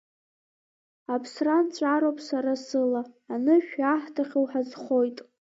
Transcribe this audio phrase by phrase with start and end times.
[1.13, 3.01] Аԥсра нҵәароуп сара сыла,
[3.33, 5.17] анышә иаҳҭахьоу ҳазхоит.